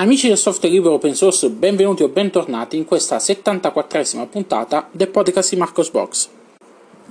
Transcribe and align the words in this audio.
Amici 0.00 0.28
del 0.28 0.38
software 0.38 0.74
libero 0.74 0.94
open 0.94 1.14
source, 1.14 1.50
benvenuti 1.50 2.02
o 2.02 2.08
bentornati 2.08 2.78
in 2.78 2.86
questa 2.86 3.18
74esima 3.18 4.26
puntata 4.26 4.88
del 4.90 5.08
podcast 5.08 5.50
di 5.50 5.56
Marcos 5.58 5.90
Box. 5.90 6.28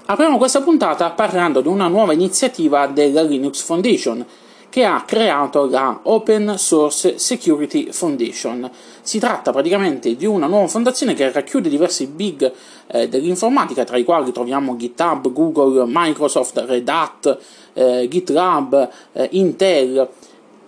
Apriamo 0.05 0.39
questa 0.39 0.61
puntata 0.61 1.11
parlando 1.11 1.61
di 1.61 1.67
una 1.67 1.87
nuova 1.87 2.13
iniziativa 2.13 2.87
della 2.87 3.21
Linux 3.21 3.61
Foundation 3.61 4.25
che 4.69 4.85
ha 4.85 5.03
creato 5.05 5.69
la 5.69 5.99
Open 6.01 6.57
Source 6.57 7.19
Security 7.19 7.91
Foundation. 7.91 8.67
Si 9.01 9.19
tratta 9.19 9.51
praticamente 9.51 10.15
di 10.15 10.25
una 10.25 10.47
nuova 10.47 10.67
fondazione 10.67 11.13
che 11.13 11.31
racchiude 11.31 11.69
diversi 11.69 12.07
big 12.07 12.51
eh, 12.87 13.07
dell'informatica, 13.07 13.83
tra 13.83 13.97
i 13.97 14.03
quali 14.03 14.31
troviamo 14.31 14.75
GitHub, 14.75 15.31
Google, 15.31 15.83
Microsoft, 15.85 16.63
Red 16.65 16.89
Hat, 16.89 17.37
eh, 17.73 18.07
GitLab, 18.09 18.89
eh, 19.11 19.27
Intel 19.33 20.09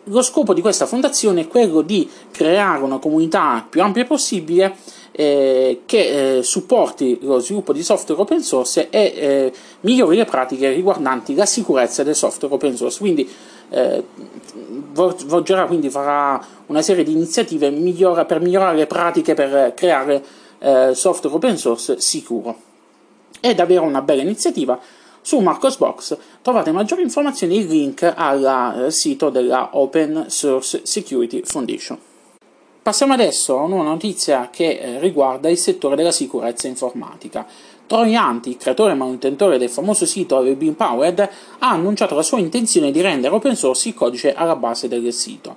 lo 0.05 0.21
scopo 0.21 0.53
di 0.53 0.61
questa 0.61 0.85
fondazione 0.85 1.41
è 1.41 1.47
quello 1.47 1.81
di 1.81 2.09
creare 2.31 2.83
una 2.83 2.97
comunità 2.97 3.65
più 3.69 3.81
ampia 3.81 4.05
possibile 4.05 4.75
eh, 5.11 5.81
che 5.85 6.37
eh, 6.37 6.43
supporti 6.43 7.19
lo 7.21 7.39
sviluppo 7.39 7.73
di 7.73 7.83
software 7.83 8.21
open 8.21 8.41
source 8.41 8.89
e 8.89 9.13
eh, 9.15 9.53
migliori 9.81 10.15
le 10.15 10.25
pratiche 10.25 10.71
riguardanti 10.71 11.35
la 11.35 11.45
sicurezza 11.45 12.03
del 12.03 12.15
software 12.15 12.53
open 12.53 12.75
source. 12.75 12.99
Quindi 12.99 13.29
eh, 13.69 14.03
Volgerà 14.93 15.67
quindi 15.67 15.89
farà 15.89 16.43
una 16.65 16.81
serie 16.81 17.05
di 17.05 17.13
iniziative 17.13 17.69
migliora, 17.69 18.25
per 18.25 18.41
migliorare 18.41 18.75
le 18.75 18.87
pratiche 18.87 19.33
per 19.33 19.73
creare 19.73 20.21
eh, 20.59 20.91
software 20.93 21.35
open 21.35 21.57
source 21.57 22.01
sicuro. 22.01 22.57
È 23.39 23.55
davvero 23.55 23.83
una 23.83 24.01
bella 24.01 24.21
iniziativa 24.21 24.77
su 25.21 25.39
Marcosbox 25.39 26.17
trovate 26.41 26.71
maggiori 26.71 27.03
informazioni 27.03 27.55
e 27.55 27.59
il 27.59 27.67
link 27.67 28.11
al 28.15 28.85
eh, 28.85 28.91
sito 28.91 29.29
della 29.29 29.69
Open 29.73 30.25
Source 30.27 30.81
Security 30.83 31.41
Foundation. 31.43 31.97
Passiamo 32.81 33.13
adesso 33.13 33.59
a 33.59 33.63
una 33.63 33.83
notizia 33.83 34.49
che 34.51 34.79
eh, 34.79 34.99
riguarda 34.99 35.49
il 35.49 35.57
settore 35.57 35.95
della 35.95 36.11
sicurezza 36.11 36.67
informatica. 36.67 37.45
Troy 37.85 38.15
Hunt, 38.15 38.57
creatore 38.57 38.93
e 38.93 38.95
manutentore 38.95 39.57
del 39.57 39.69
famoso 39.69 40.05
sito 40.05 40.37
Have 40.37 40.57
Empowered, 40.59 41.19
ha 41.59 41.69
annunciato 41.69 42.15
la 42.15 42.23
sua 42.23 42.39
intenzione 42.39 42.89
di 42.89 43.01
rendere 43.01 43.35
open 43.35 43.55
source 43.55 43.89
il 43.89 43.93
codice 43.93 44.33
alla 44.33 44.55
base 44.55 44.87
del 44.87 45.13
sito 45.13 45.55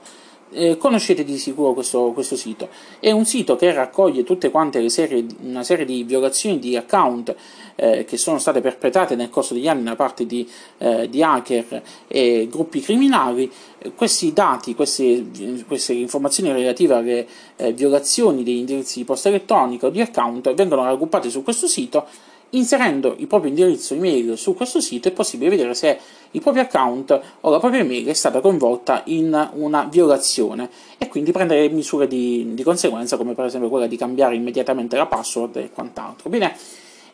eh, 0.55 0.77
conoscete 0.78 1.24
di 1.24 1.36
sicuro 1.36 1.72
questo, 1.72 2.12
questo, 2.12 2.36
sito. 2.36 2.69
È 3.00 3.10
un 3.10 3.24
sito 3.24 3.56
che 3.56 3.72
raccoglie 3.72 4.22
tutte 4.22 4.50
quante 4.50 4.88
serie, 4.88 5.27
una 5.42 5.64
serie 5.64 5.84
di 5.84 6.05
violazioni 6.05 6.58
di 6.58 6.77
account 6.77 7.34
eh, 7.77 8.05
che 8.05 8.16
sono 8.16 8.38
state 8.38 8.61
perpetrate 8.61 9.16
nel 9.16 9.30
corso 9.30 9.55
degli 9.55 9.69
anni 9.69 9.83
da 9.83 9.96
parte 9.96 10.27
di, 10.27 10.48
eh, 10.78 11.08
di 11.08 11.22
hacker 11.22 11.83
e 12.08 12.48
gruppi 12.50 12.80
criminali. 12.80 13.50
Questi 13.94 14.33
dati, 14.33 14.74
queste, 14.74 15.27
queste 15.66 15.92
informazioni 15.92 16.50
relative 16.52 16.94
alle 16.94 17.27
eh, 17.56 17.72
violazioni 17.72 18.42
degli 18.42 18.56
indirizzi 18.56 19.00
di 19.00 19.05
posta 19.05 19.28
elettronica 19.28 19.86
o 19.86 19.91
di 19.91 20.00
account 20.00 20.55
vengono 20.55 20.84
raggruppate 20.84 21.28
su 21.28 21.42
questo 21.42 21.66
sito 21.66 22.06
Inserendo 22.55 23.16
il 23.19 23.27
proprio 23.27 23.50
indirizzo 23.50 23.94
email 23.94 24.38
su 24.38 24.55
questo 24.55 24.80
sito 24.80 25.08
è 25.08 25.12
possibile 25.12 25.50
vedere 25.50 25.74
se 25.74 25.98
il 26.30 26.41
proprio 26.41 26.62
account 26.62 27.20
o 27.41 27.50
la 27.50 27.58
propria 27.58 27.80
email 27.80 28.06
è 28.06 28.12
stata 28.12 28.41
coinvolta 28.41 29.02
in 29.06 29.50
una 29.55 29.88
violazione 29.91 30.70
e 30.96 31.08
quindi 31.08 31.33
prendere 31.33 31.69
misure 31.69 32.06
di, 32.06 32.55
di 32.55 32.62
conseguenza 32.62 33.16
come 33.16 33.34
per 33.34 33.46
esempio 33.46 33.69
quella 33.69 33.88
di 33.88 33.96
cambiare 33.96 34.36
immediatamente 34.36 34.96
la 34.96 35.06
password 35.06 35.56
e 35.56 35.70
quant'altro. 35.72 36.30
Bene, 36.30 36.56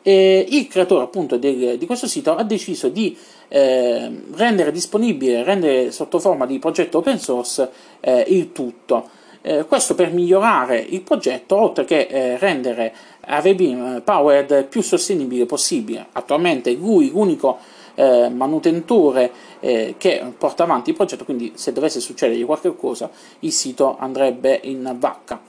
eh, 0.02 0.44
il 0.46 0.68
creatore 0.68 1.04
appunto 1.04 1.38
del, 1.38 1.78
di 1.78 1.86
questo 1.86 2.06
sito 2.06 2.34
ha 2.34 2.42
deciso 2.42 2.88
di 2.88 3.16
eh, 3.48 4.10
rendere 4.32 4.72
disponibile, 4.72 5.42
rendere 5.42 5.90
sotto 5.90 6.18
forma 6.18 6.44
di 6.44 6.58
progetto 6.58 6.98
open 6.98 7.18
source 7.18 7.70
eh, 8.00 8.24
il 8.28 8.52
tutto. 8.52 9.18
Eh, 9.42 9.64
questo 9.64 9.94
per 9.94 10.12
migliorare 10.12 10.78
il 10.78 11.00
progetto, 11.00 11.56
oltre 11.56 11.84
che 11.84 12.06
eh, 12.10 12.36
rendere 12.36 12.92
Avebeam 13.22 13.96
eh, 13.96 14.00
Powered 14.02 14.64
più 14.64 14.82
sostenibile 14.82 15.46
possibile. 15.46 16.06
Attualmente 16.12 16.72
lui 16.72 17.10
l'unico 17.10 17.58
eh, 17.94 18.28
manutentore 18.28 19.30
eh, 19.60 19.94
che 19.96 20.22
porta 20.36 20.64
avanti 20.64 20.90
il 20.90 20.96
progetto, 20.96 21.24
quindi 21.24 21.52
se 21.54 21.72
dovesse 21.72 22.00
succedere 22.00 22.42
qualche 22.44 22.74
cosa 22.76 23.10
il 23.40 23.52
sito 23.52 23.96
andrebbe 23.98 24.60
in 24.64 24.94
vacca. 24.98 25.40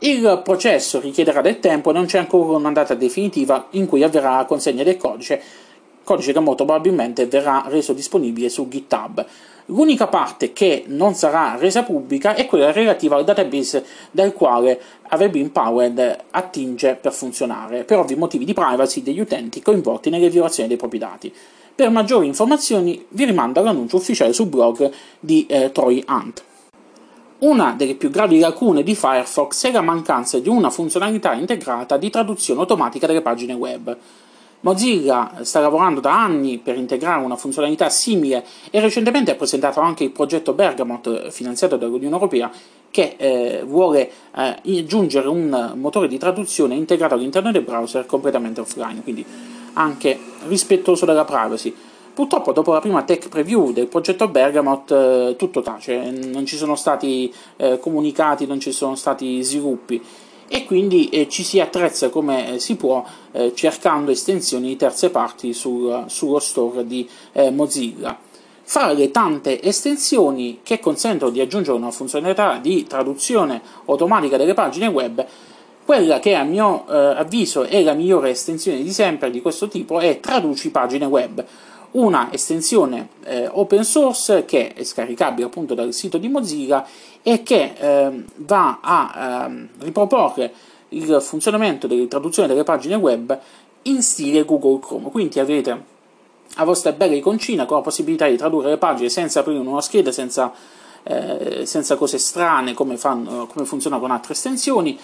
Il 0.00 0.40
processo 0.44 1.00
richiederà 1.00 1.40
del 1.40 1.58
tempo 1.58 1.90
e 1.90 1.92
non 1.92 2.06
c'è 2.06 2.18
ancora 2.18 2.56
una 2.56 2.70
data 2.70 2.94
definitiva 2.94 3.66
in 3.70 3.86
cui 3.86 4.04
avverrà 4.04 4.36
la 4.36 4.44
consegna 4.44 4.84
del 4.84 4.96
codice, 4.96 5.42
codice 6.08 6.32
che 6.32 6.40
molto 6.40 6.64
probabilmente 6.64 7.26
verrà 7.26 7.64
reso 7.68 7.92
disponibile 7.92 8.48
su 8.48 8.66
GitHub. 8.66 9.26
L'unica 9.66 10.06
parte 10.06 10.54
che 10.54 10.84
non 10.86 11.12
sarà 11.12 11.56
resa 11.58 11.82
pubblica 11.82 12.34
è 12.34 12.46
quella 12.46 12.72
relativa 12.72 13.16
al 13.16 13.24
database 13.24 13.84
dal 14.10 14.32
quale 14.32 14.80
Avebe 15.08 15.38
Empowered 15.38 16.16
attinge 16.30 16.94
per 16.94 17.12
funzionare, 17.12 17.84
per 17.84 17.98
ovvi 17.98 18.14
motivi 18.14 18.46
di 18.46 18.54
privacy 18.54 19.02
degli 19.02 19.20
utenti 19.20 19.60
coinvolti 19.60 20.08
nelle 20.08 20.30
violazioni 20.30 20.66
dei 20.70 20.78
propri 20.78 20.96
dati. 20.96 21.30
Per 21.74 21.90
maggiori 21.90 22.26
informazioni 22.26 23.04
vi 23.10 23.26
rimando 23.26 23.60
all'annuncio 23.60 23.96
ufficiale 23.96 24.32
sul 24.32 24.46
blog 24.46 24.90
di 25.20 25.44
eh, 25.46 25.70
Troy 25.72 26.02
Hunt. 26.08 26.42
Una 27.40 27.74
delle 27.76 27.96
più 27.96 28.08
gravi 28.08 28.38
lacune 28.38 28.82
di 28.82 28.94
Firefox 28.94 29.66
è 29.66 29.72
la 29.72 29.82
mancanza 29.82 30.38
di 30.38 30.48
una 30.48 30.70
funzionalità 30.70 31.34
integrata 31.34 31.98
di 31.98 32.08
traduzione 32.08 32.60
automatica 32.60 33.06
delle 33.06 33.20
pagine 33.20 33.52
web. 33.52 33.96
Mozilla 34.60 35.38
sta 35.42 35.60
lavorando 35.60 36.00
da 36.00 36.20
anni 36.20 36.58
per 36.58 36.76
integrare 36.76 37.24
una 37.24 37.36
funzionalità 37.36 37.88
simile 37.90 38.44
e 38.70 38.80
recentemente 38.80 39.30
ha 39.30 39.36
presentato 39.36 39.78
anche 39.78 40.02
il 40.04 40.10
progetto 40.10 40.52
Bergamot 40.52 41.28
finanziato 41.28 41.76
dall'Unione 41.76 42.14
Europea 42.14 42.50
che 42.90 43.14
eh, 43.16 43.62
vuole 43.64 44.10
eh, 44.34 44.80
aggiungere 44.80 45.28
un 45.28 45.74
motore 45.76 46.08
di 46.08 46.18
traduzione 46.18 46.74
integrato 46.74 47.14
all'interno 47.14 47.52
del 47.52 47.62
browser 47.62 48.04
completamente 48.06 48.60
offline, 48.60 49.02
quindi 49.02 49.24
anche 49.74 50.18
rispettoso 50.48 51.06
della 51.06 51.24
privacy. 51.24 51.72
Purtroppo 52.12 52.50
dopo 52.50 52.72
la 52.72 52.80
prima 52.80 53.04
tech 53.04 53.28
preview 53.28 53.70
del 53.70 53.86
progetto 53.86 54.26
Bergamot 54.26 54.90
eh, 54.90 55.34
tutto 55.38 55.62
tace, 55.62 56.10
non 56.10 56.46
ci 56.46 56.56
sono 56.56 56.74
stati 56.74 57.32
eh, 57.58 57.78
comunicati, 57.78 58.44
non 58.44 58.58
ci 58.58 58.72
sono 58.72 58.96
stati 58.96 59.40
sviluppi 59.44 60.02
e 60.48 60.64
quindi 60.64 61.08
eh, 61.10 61.28
ci 61.28 61.42
si 61.42 61.60
attrezza 61.60 62.08
come 62.08 62.54
eh, 62.54 62.58
si 62.58 62.76
può 62.76 63.04
eh, 63.32 63.52
cercando 63.54 64.10
estensioni 64.10 64.68
di 64.68 64.76
terze 64.76 65.10
parti 65.10 65.52
sul, 65.52 66.04
sullo 66.08 66.38
store 66.38 66.86
di 66.86 67.08
eh, 67.32 67.50
Mozilla. 67.50 68.18
Fra 68.64 68.92
le 68.92 69.10
tante 69.10 69.62
estensioni 69.62 70.60
che 70.62 70.78
consentono 70.78 71.30
di 71.30 71.40
aggiungere 71.40 71.76
una 71.76 71.90
funzionalità 71.90 72.58
di 72.58 72.86
traduzione 72.86 73.62
automatica 73.86 74.36
delle 74.36 74.52
pagine 74.52 74.88
web, 74.88 75.24
quella 75.86 76.18
che 76.18 76.34
a 76.34 76.42
mio 76.42 76.84
eh, 76.86 76.94
avviso 76.94 77.62
è 77.62 77.82
la 77.82 77.94
migliore 77.94 78.28
estensione 78.28 78.82
di 78.82 78.92
sempre 78.92 79.30
di 79.30 79.40
questo 79.40 79.68
tipo 79.68 80.00
è 80.00 80.20
Traduci 80.20 80.70
pagine 80.70 81.06
web, 81.06 81.42
una 81.92 82.32
estensione 82.32 83.08
eh, 83.24 83.48
open 83.50 83.84
source 83.84 84.44
che 84.44 84.72
è 84.74 84.84
scaricabile 84.84 85.46
appunto 85.46 85.74
dal 85.74 85.92
sito 85.92 86.18
di 86.18 86.28
Mozilla 86.28 86.86
e 87.22 87.42
che 87.42 87.74
eh, 87.78 88.24
va 88.36 88.78
a 88.80 89.48
eh, 89.48 89.68
riproporre 89.78 90.52
il 90.90 91.20
funzionamento 91.20 91.86
della 91.86 92.06
traduzione 92.06 92.48
delle 92.48 92.64
pagine 92.64 92.94
web 92.94 93.38
in 93.82 94.02
stile 94.02 94.44
Google 94.44 94.80
Chrome. 94.80 95.10
Quindi 95.10 95.38
avete 95.38 95.96
la 96.54 96.64
vostra 96.64 96.92
bella 96.92 97.14
iconcina 97.14 97.66
con 97.66 97.76
la 97.76 97.82
possibilità 97.82 98.26
di 98.26 98.36
tradurre 98.36 98.70
le 98.70 98.78
pagine 98.78 99.08
senza 99.08 99.40
aprire 99.40 99.58
una 99.58 99.80
scheda, 99.80 100.12
senza, 100.12 100.52
eh, 101.02 101.64
senza 101.66 101.96
cose 101.96 102.18
strane 102.18 102.74
come, 102.74 102.96
fanno, 102.96 103.46
come 103.46 103.64
funziona 103.64 103.98
con 103.98 104.10
altre 104.10 104.32
estensioni. 104.32 104.98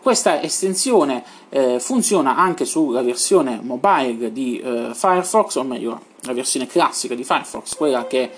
Questa 0.00 0.40
estensione 0.40 1.22
eh, 1.50 1.78
funziona 1.78 2.36
anche 2.36 2.64
sulla 2.64 3.02
versione 3.02 3.60
mobile 3.62 4.32
di 4.32 4.58
eh, 4.58 4.90
Firefox, 4.94 5.56
o 5.56 5.62
meglio 5.62 6.00
la 6.22 6.32
versione 6.32 6.66
classica 6.66 7.14
di 7.14 7.24
Firefox, 7.24 7.76
quella 7.76 8.06
che 8.06 8.30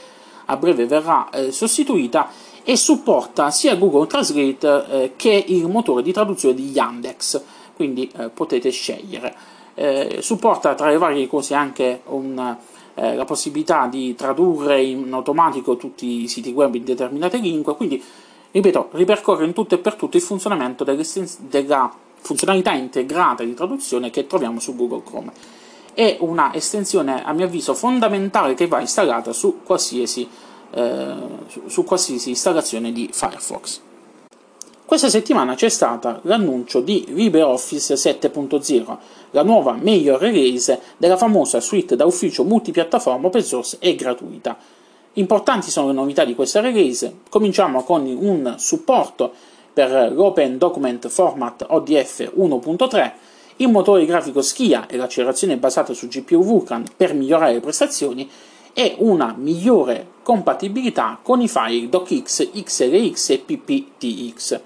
a 0.46 0.56
breve 0.56 0.86
verrà 0.86 1.30
eh, 1.30 1.52
sostituita, 1.52 2.28
e 2.64 2.76
supporta 2.76 3.50
sia 3.50 3.74
Google 3.74 4.06
Translate 4.06 4.86
eh, 4.88 5.12
che 5.16 5.44
il 5.48 5.68
motore 5.68 6.02
di 6.02 6.12
traduzione 6.12 6.54
di 6.54 6.70
Yandex, 6.70 7.42
quindi 7.74 8.10
eh, 8.16 8.28
potete 8.28 8.70
scegliere. 8.70 9.34
Eh, 9.74 10.18
supporta 10.20 10.74
tra 10.74 10.90
le 10.90 10.98
varie 10.98 11.26
cose 11.26 11.54
anche 11.54 12.02
un, 12.06 12.56
eh, 12.94 13.14
la 13.16 13.24
possibilità 13.24 13.86
di 13.86 14.14
tradurre 14.14 14.82
in 14.82 15.12
automatico 15.12 15.76
tutti 15.76 16.22
i 16.22 16.28
siti 16.28 16.52
web 16.52 16.74
in 16.74 16.84
determinate 16.84 17.38
lingue, 17.38 17.74
quindi 17.74 18.02
ripeto, 18.50 18.90
ripercorre 18.92 19.44
in 19.44 19.54
tutto 19.54 19.74
e 19.74 19.78
per 19.78 19.94
tutto 19.94 20.16
il 20.16 20.22
funzionamento 20.22 20.84
della 20.84 21.92
funzionalità 22.20 22.72
integrata 22.72 23.42
di 23.42 23.54
traduzione 23.54 24.10
che 24.10 24.26
troviamo 24.26 24.60
su 24.60 24.76
Google 24.76 25.02
Chrome. 25.02 25.32
È 25.94 26.16
una 26.20 26.54
estensione, 26.54 27.24
a 27.24 27.32
mio 27.32 27.46
avviso, 27.46 27.74
fondamentale 27.74 28.54
che 28.54 28.66
va 28.66 28.80
installata 28.80 29.32
su 29.32 29.60
qualsiasi, 29.62 30.28
eh, 30.70 31.14
su, 31.66 31.84
qualsiasi 31.84 32.30
installazione 32.30 32.92
di 32.92 33.10
Firefox. 33.12 33.80
Questa 34.84 35.08
settimana 35.08 35.54
c'è 35.54 35.68
stato 35.68 36.20
l'annuncio 36.22 36.80
di 36.80 37.04
LibreOffice 37.08 37.94
7.0, 37.94 38.96
la 39.30 39.42
nuova 39.42 39.72
major 39.72 40.20
release 40.20 40.80
della 40.98 41.16
famosa 41.16 41.60
suite 41.60 41.96
da 41.96 42.04
ufficio 42.04 42.44
multipiattaforma 42.44 43.26
open 43.26 43.42
source 43.42 43.76
e 43.80 43.94
gratuita. 43.94 44.56
Importanti 45.14 45.70
sono 45.70 45.88
le 45.88 45.92
novità 45.92 46.24
di 46.24 46.34
questa 46.34 46.60
release. 46.60 47.20
Cominciamo 47.28 47.84
con 47.84 48.06
un 48.06 48.54
supporto 48.56 49.32
per 49.72 50.12
l'Open 50.12 50.58
Document 50.58 51.08
Format 51.08 51.64
ODF 51.68 52.32
1.3, 52.36 53.12
il 53.56 53.68
motore 53.68 54.04
grafico 54.04 54.42
Skia 54.42 54.86
e 54.86 54.96
l'accelerazione 54.96 55.56
basata 55.56 55.92
su 55.92 56.08
GPU 56.08 56.42
Vulkan 56.42 56.84
per 56.96 57.14
migliorare 57.14 57.54
le 57.54 57.60
prestazioni 57.60 58.28
e 58.74 58.94
una 58.98 59.34
migliore 59.36 60.06
compatibilità 60.22 61.18
con 61.22 61.40
i 61.40 61.48
file 61.48 61.88
DocX, 61.88 62.50
XLX 62.52 63.30
e 63.30 63.38
PPTX. 63.38 64.60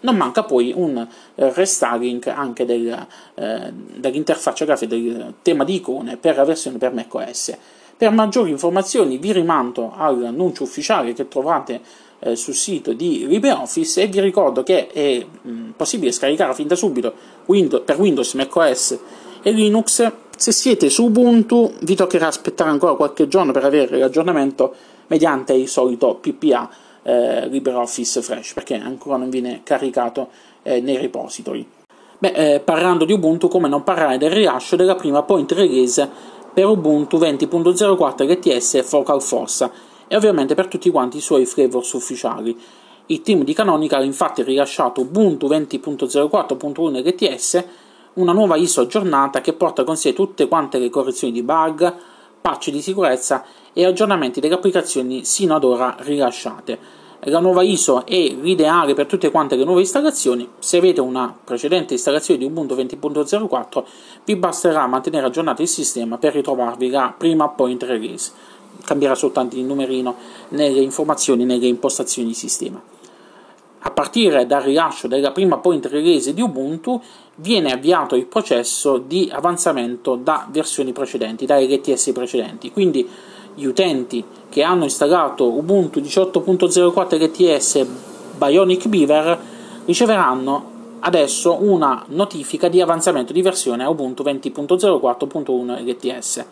Non 0.00 0.16
manca 0.16 0.42
poi 0.42 0.72
un 0.74 0.96
eh, 0.98 1.52
restyling 1.52 2.26
anche 2.26 2.64
del, 2.64 3.06
eh, 3.34 3.72
dell'interfaccia 3.72 4.64
grafica 4.64 4.94
del 4.94 5.34
tema 5.42 5.62
di 5.62 5.74
icone 5.76 6.16
per 6.16 6.36
la 6.36 6.44
versione 6.44 6.78
per 6.78 6.92
macOS. 6.92 7.56
Per 7.96 8.10
maggiori 8.10 8.50
informazioni 8.50 9.18
vi 9.18 9.32
rimando 9.32 9.92
all'annuncio 9.96 10.64
ufficiale 10.64 11.12
che 11.12 11.28
trovate 11.28 11.80
eh, 12.24 12.36
sul 12.36 12.54
sito 12.54 12.92
di 12.92 13.26
LibreOffice 13.26 14.02
e 14.02 14.06
vi 14.06 14.20
ricordo 14.20 14.62
che 14.62 14.86
è 14.86 15.24
mh, 15.24 15.70
possibile 15.76 16.12
scaricare 16.12 16.54
fin 16.54 16.68
da 16.68 16.76
subito 16.76 17.12
Windows, 17.46 17.82
per 17.84 17.98
Windows, 17.98 18.34
macOS 18.34 18.98
e 19.42 19.50
Linux. 19.50 20.10
Se 20.36 20.52
siete 20.52 20.88
su 20.88 21.04
Ubuntu 21.04 21.72
vi 21.80 21.94
toccherà 21.94 22.28
aspettare 22.28 22.70
ancora 22.70 22.94
qualche 22.94 23.28
giorno 23.28 23.52
per 23.52 23.64
avere 23.64 23.98
l'aggiornamento 23.98 24.74
mediante 25.08 25.52
il 25.52 25.68
solito 25.68 26.14
PPA 26.14 26.70
eh, 27.02 27.48
LibreOffice 27.48 28.22
Fresh 28.22 28.52
perché 28.54 28.74
ancora 28.74 29.16
non 29.16 29.28
viene 29.28 29.60
caricato 29.62 30.28
eh, 30.62 30.80
nei 30.80 30.96
repository. 30.96 31.66
Beh, 32.18 32.54
eh, 32.54 32.60
parlando 32.60 33.04
di 33.04 33.12
Ubuntu, 33.12 33.48
come 33.48 33.68
non 33.68 33.82
parlare 33.82 34.16
del 34.16 34.30
rilascio 34.30 34.76
della 34.76 34.94
prima 34.94 35.24
point 35.24 35.50
release 35.50 36.08
per 36.54 36.66
Ubuntu 36.66 37.18
20.04 37.18 38.30
LTS 38.30 38.82
Focal 38.84 39.20
Fossa 39.20 39.90
e 40.12 40.16
ovviamente 40.16 40.54
per 40.54 40.66
tutti 40.66 40.90
quanti 40.90 41.16
i 41.16 41.20
suoi 41.22 41.46
flavors 41.46 41.94
ufficiali. 41.94 42.54
Il 43.06 43.22
team 43.22 43.44
di 43.44 43.54
Canonical 43.54 44.02
ha 44.02 44.04
infatti 44.04 44.42
rilasciato 44.42 45.00
Ubuntu 45.00 45.46
20.04.1 45.46 47.02
LTS, 47.02 47.64
una 48.14 48.32
nuova 48.32 48.56
ISO 48.56 48.82
aggiornata 48.82 49.40
che 49.40 49.54
porta 49.54 49.84
con 49.84 49.96
sé 49.96 50.12
tutte 50.12 50.48
quante 50.48 50.78
le 50.78 50.90
correzioni 50.90 51.32
di 51.32 51.42
bug, 51.42 51.94
patch 52.42 52.68
di 52.68 52.82
sicurezza 52.82 53.42
e 53.72 53.86
aggiornamenti 53.86 54.38
delle 54.38 54.52
applicazioni 54.52 55.24
sino 55.24 55.54
ad 55.54 55.64
ora 55.64 55.96
rilasciate. 56.00 57.00
La 57.26 57.40
nuova 57.40 57.62
ISO 57.62 58.04
è 58.04 58.34
l'ideale 58.34 58.92
per 58.92 59.06
tutte 59.06 59.30
quante 59.30 59.56
le 59.56 59.64
nuove 59.64 59.80
installazioni. 59.80 60.46
Se 60.58 60.76
avete 60.76 61.00
una 61.00 61.34
precedente 61.42 61.94
installazione 61.94 62.40
di 62.40 62.44
Ubuntu 62.44 62.74
20.04, 62.74 63.84
vi 64.26 64.36
basterà 64.36 64.86
mantenere 64.86 65.24
aggiornato 65.24 65.62
il 65.62 65.68
sistema 65.68 66.18
per 66.18 66.34
ritrovarvi 66.34 66.90
la 66.90 67.14
prima 67.16 67.48
point 67.48 67.82
release. 67.84 68.32
Cambierà 68.84 69.14
soltanto 69.14 69.56
il 69.56 69.64
numerino 69.64 70.16
nelle 70.50 70.80
informazioni, 70.80 71.44
nelle 71.44 71.66
impostazioni 71.66 72.28
di 72.28 72.34
sistema. 72.34 72.82
A 73.84 73.90
partire 73.90 74.46
dal 74.46 74.62
rilascio 74.62 75.08
della 75.08 75.32
prima 75.32 75.58
point 75.58 75.84
release 75.86 76.32
di 76.32 76.40
Ubuntu 76.40 77.00
viene 77.36 77.72
avviato 77.72 78.14
il 78.14 78.26
processo 78.26 78.98
di 78.98 79.28
avanzamento 79.32 80.14
da 80.14 80.46
versioni 80.50 80.92
precedenti, 80.92 81.46
da 81.46 81.58
LTS 81.58 82.12
precedenti. 82.12 82.70
Quindi 82.70 83.08
gli 83.54 83.64
utenti 83.64 84.24
che 84.48 84.62
hanno 84.62 84.84
installato 84.84 85.46
Ubuntu 85.46 85.98
18.04 85.98 87.22
LTS 87.22 87.86
Bionic 88.36 88.86
Beaver 88.86 89.38
riceveranno 89.84 90.70
adesso 91.00 91.58
una 91.60 92.04
notifica 92.08 92.68
di 92.68 92.80
avanzamento 92.80 93.32
di 93.32 93.42
versione 93.42 93.82
a 93.82 93.90
Ubuntu 93.90 94.22
20.04.1 94.22 95.84
LTS. 95.84 96.44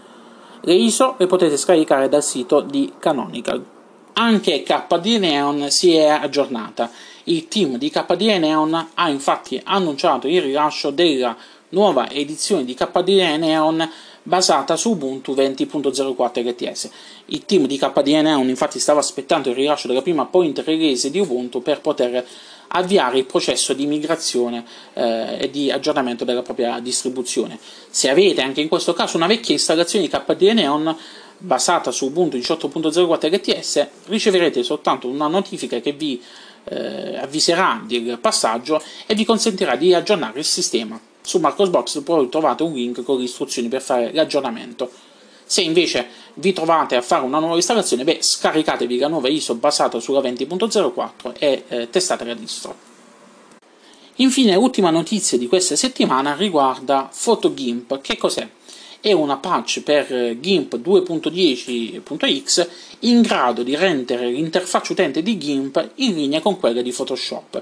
Le 0.62 0.74
ISO 0.74 1.14
le 1.16 1.26
potete 1.26 1.56
scaricare 1.56 2.10
dal 2.10 2.22
sito 2.22 2.60
di 2.60 2.92
Canonical. 2.98 3.64
Anche 4.12 4.62
KDE 4.62 5.16
Neon 5.16 5.70
si 5.70 5.94
è 5.94 6.08
aggiornata. 6.08 6.90
Il 7.24 7.48
team 7.48 7.78
di 7.78 7.88
KDE 7.88 8.38
Neon 8.38 8.88
ha 8.92 9.08
infatti 9.08 9.58
annunciato 9.64 10.28
il 10.28 10.42
rilascio 10.42 10.90
della 10.90 11.34
nuova 11.70 12.10
edizione 12.10 12.66
di 12.66 12.74
KDE 12.74 13.38
Neon 13.38 13.90
basata 14.22 14.76
su 14.76 14.90
Ubuntu 14.90 15.32
20.04 15.32 16.46
LTS. 16.46 16.90
Il 17.26 17.46
team 17.46 17.66
di 17.66 17.78
KDE 17.78 18.18
infatti 18.18 18.78
stava 18.78 19.00
aspettando 19.00 19.48
il 19.48 19.54
rilascio 19.54 19.88
della 19.88 20.02
prima 20.02 20.26
point 20.26 20.58
release 20.58 21.10
di 21.10 21.20
Ubuntu 21.20 21.62
per 21.62 21.80
poter 21.80 22.22
avviare 22.72 23.18
il 23.18 23.24
processo 23.24 23.72
di 23.72 23.86
migrazione 23.86 24.64
eh, 24.94 25.38
e 25.40 25.50
di 25.50 25.70
aggiornamento 25.70 26.24
della 26.24 26.42
propria 26.42 26.78
distribuzione. 26.80 27.58
Se 27.88 28.08
avete 28.08 28.42
anche 28.42 28.60
in 28.60 28.68
questo 28.68 28.92
caso 28.92 29.16
una 29.16 29.26
vecchia 29.26 29.54
installazione 29.54 30.06
di 30.06 30.10
KDE 30.10 30.52
Neon 30.52 30.96
basata 31.38 31.90
su 31.90 32.06
Ubuntu 32.06 32.36
18.04 32.36 33.32
LTS, 33.32 33.86
riceverete 34.06 34.62
soltanto 34.62 35.08
una 35.08 35.26
notifica 35.26 35.80
che 35.80 35.92
vi 35.92 36.22
eh, 36.64 37.16
avviserà 37.16 37.82
del 37.86 38.18
passaggio 38.20 38.82
e 39.06 39.14
vi 39.14 39.24
consentirà 39.24 39.76
di 39.76 39.94
aggiornare 39.94 40.38
il 40.38 40.44
sistema 40.44 41.00
su 41.22 41.38
Marcosbox 41.38 42.02
trovate 42.28 42.62
un 42.62 42.72
link 42.72 43.02
con 43.02 43.18
le 43.18 43.24
istruzioni 43.24 43.68
per 43.68 43.82
fare 43.82 44.10
l'aggiornamento. 44.12 44.90
Se 45.50 45.62
invece 45.62 46.06
vi 46.34 46.52
trovate 46.52 46.94
a 46.94 47.02
fare 47.02 47.24
una 47.24 47.40
nuova 47.40 47.56
installazione, 47.56 48.04
beh, 48.04 48.18
scaricatevi 48.20 48.98
la 48.98 49.08
nuova 49.08 49.28
ISO 49.28 49.56
basata 49.56 49.98
sulla 49.98 50.20
20.04 50.20 51.32
e 51.36 51.64
eh, 51.66 51.90
testate 51.90 52.22
la 52.22 52.34
distro. 52.34 52.72
Infine, 54.14 54.54
l'ultima 54.54 54.90
notizia 54.90 55.36
di 55.36 55.48
questa 55.48 55.74
settimana 55.74 56.36
riguarda 56.36 57.10
PhotoGimp. 57.12 58.00
Che 58.00 58.16
cos'è? 58.16 58.48
È 59.00 59.10
una 59.10 59.38
patch 59.38 59.80
per 59.80 60.38
GIMP 60.38 60.76
2.10.x 60.76 62.68
in 63.00 63.20
grado 63.20 63.64
di 63.64 63.74
rendere 63.74 64.30
l'interfaccia 64.30 64.92
utente 64.92 65.20
di 65.20 65.36
GIMP 65.36 65.90
in 65.96 66.14
linea 66.14 66.40
con 66.40 66.60
quella 66.60 66.80
di 66.80 66.92
Photoshop 66.92 67.60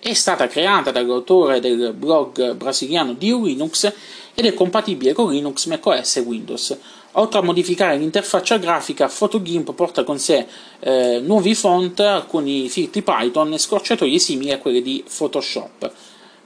è 0.00 0.14
stata 0.14 0.46
creata 0.46 0.90
dall'autore 0.90 1.60
del 1.60 1.92
blog 1.94 2.54
brasiliano 2.54 3.12
Dio 3.12 3.44
Linux 3.44 3.92
ed 4.34 4.46
è 4.46 4.54
compatibile 4.54 5.12
con 5.12 5.30
Linux, 5.30 5.66
macOS 5.66 6.16
e 6.16 6.20
Windows. 6.20 6.78
Oltre 7.12 7.40
a 7.40 7.42
modificare 7.42 7.98
l'interfaccia 7.98 8.56
grafica, 8.56 9.08
PhotoGimp 9.08 9.74
porta 9.74 10.02
con 10.02 10.18
sé 10.18 10.46
eh, 10.78 11.20
nuovi 11.22 11.54
font, 11.54 12.00
alcuni 12.00 12.68
filtri 12.70 13.02
Python 13.02 13.52
e 13.52 13.58
scorciatoie 13.58 14.18
simili 14.18 14.52
a 14.52 14.58
quelli 14.58 14.80
di 14.80 15.04
Photoshop. 15.06 15.92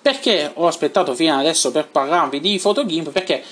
Perché 0.03 0.51
ho 0.55 0.67
aspettato 0.67 1.15
fino 1.15 1.39
adesso 1.39 1.71
per 1.71 1.87
parlarvi 1.89 2.41
di 2.41 2.59
PhotoGimp? 2.61 3.11
Perché, 3.11 3.43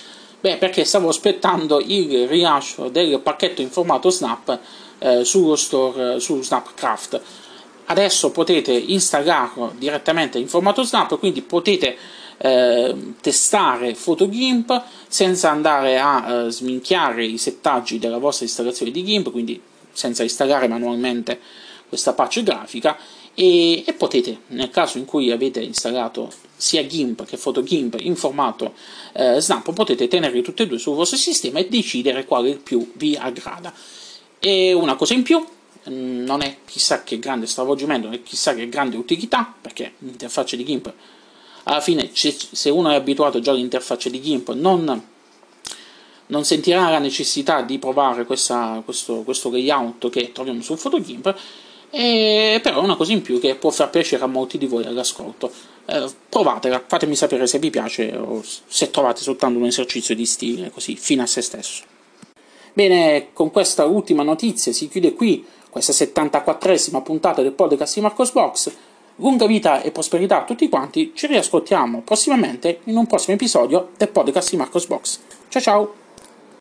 beh, 0.41 0.57
perché 0.57 0.85
stavo 0.85 1.11
aspettando 1.11 1.81
il 1.81 2.27
rilascio 2.27 2.89
del 2.89 3.21
pacchetto 3.21 3.61
in 3.61 3.71
formato 3.71 4.11
Snap 4.11 4.59
eh, 4.99 5.25
sullo 5.25 5.55
store, 5.55 6.19
su 6.19 6.43
Snapcraft 6.43 7.21
adesso 7.87 8.31
potete 8.31 8.73
installarlo 8.73 9.75
direttamente 9.77 10.39
in 10.39 10.49
formato 10.49 10.83
snap, 10.83 11.19
quindi 11.19 11.43
potete 11.43 11.97
eh, 12.39 12.95
testare 13.21 13.93
PhotoGimp 13.93 14.83
senza 15.07 15.51
andare 15.51 15.99
a 15.99 16.47
eh, 16.47 16.51
sminchiare 16.51 17.25
i 17.25 17.39
settaggi 17.39 17.99
della 17.99 18.19
vostra 18.19 18.45
installazione 18.45 18.91
di 18.91 19.05
GIMP, 19.05 19.31
quindi 19.31 19.61
senza 19.93 20.23
installare 20.23 20.69
manualmente 20.69 21.39
questa 21.89 22.15
patch 22.15 22.43
grafica 22.43 22.97
e, 23.35 23.85
e, 23.87 23.93
potete, 23.95 24.41
nel 24.49 24.71
caso 24.71 24.99
in 24.99 25.05
cui 25.05 25.31
avete 25.31 25.61
installato 25.61 26.31
sia 26.57 26.87
GIMP 26.87 27.25
che 27.25 27.37
PhotoGimp 27.37 27.97
in 28.01 28.17
formato 28.17 28.75
eh, 29.13 29.41
Snap, 29.41 29.73
potete 29.73 30.09
tenerli 30.09 30.43
tutti 30.43 30.63
e 30.63 30.67
due 30.67 30.79
sul 30.79 30.95
vostro 30.95 31.17
sistema 31.17 31.59
e 31.59 31.69
decidere 31.69 32.25
quale 32.25 32.57
più 32.57 32.93
vi 32.95 33.17
aggrada. 33.17 33.73
E 34.39 34.73
una 34.73 34.97
cosa 34.97 35.15
in 35.15 35.23
più, 35.23 35.45
non 35.85 36.43
è 36.43 36.59
chissà 36.65 37.03
che 37.03 37.19
grande 37.19 37.47
stravolgimento, 37.47 38.07
non 38.07 38.17
è 38.17 38.23
chissà 38.23 38.55
che 38.55 38.69
grande 38.69 38.97
utilità, 38.97 39.55
perché 39.61 39.95
l'interfaccia 39.99 40.57
di 40.57 40.65
GIMP 40.65 40.93
alla 41.65 41.81
fine 41.81 42.11
se 42.13 42.71
uno 42.71 42.91
è 42.91 42.95
abituato 42.95 43.41
già 43.41 43.53
all'interfaccia 43.53 44.09
di 44.09 44.21
GIMP 44.21 44.53
non, 44.55 45.07
non 46.27 46.45
sentirà 46.45 46.89
la 46.91 46.99
necessità 46.99 47.63
di 47.63 47.79
provare 47.79 48.25
questa, 48.25 48.83
questo, 48.85 49.23
questo, 49.23 49.51
layout 49.51 50.11
che 50.11 50.33
troviamo 50.33 50.61
sul 50.63 50.79
PhotoGIMP 50.79 51.35
e 51.91 52.61
però 52.63 52.81
è 52.81 52.83
una 52.83 52.97
cosa 52.97 53.13
in 53.13 53.23
più 53.23 53.39
che 53.39 53.55
può 53.55 53.71
far 53.71 53.91
piacere 53.91 54.25
a 54.25 54.27
molti 54.27 54.57
di 54.57 54.67
voi 54.67 54.85
all'ascolto. 54.85 55.53
Eh, 55.85 56.07
provatela, 56.29 56.83
fatemi 56.87 57.15
sapere 57.15 57.47
se 57.47 57.59
vi 57.59 57.71
piace 57.71 58.17
o 58.17 58.43
se 58.43 58.91
trovate 58.91 59.21
soltanto 59.21 59.59
un 59.59 59.67
esercizio 59.67 60.15
di 60.15 60.25
stile 60.25 60.71
così 60.71 60.97
fine 60.97 61.23
a 61.23 61.27
se 61.27 61.43
stesso. 61.43 61.85
Bene 62.73 63.29
con 63.35 63.51
questa 63.51 63.85
ultima 63.85 64.23
notizia 64.23 64.73
si 64.73 64.89
chiude 64.89 65.13
qui 65.13 65.45
questa 65.73 65.95
74esima 65.95 67.03
puntata 67.03 67.41
del 67.41 67.53
podcast 67.53 67.95
di 67.95 68.03
Marcos 68.03 68.31
Box. 68.33 68.71
Lunga 69.17 69.47
vita 69.47 69.81
e 69.81 69.91
prosperità 69.91 70.43
a 70.43 70.45
tutti 70.45 70.69
quanti, 70.69 71.13
ci 71.15 71.27
riascoltiamo 71.27 72.03
prossimamente 72.03 72.81
in 72.85 72.97
un 72.97 73.07
prossimo 73.07 73.37
episodio 73.37 73.89
del 73.97 74.11
podcast 74.11 74.51
di 74.51 74.57
Marcos 74.59 74.87
Box. 74.87 75.19
Ciao 75.49 75.63
ciao! 75.63 76.02